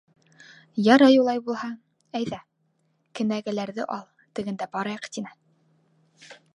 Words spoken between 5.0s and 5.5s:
тине.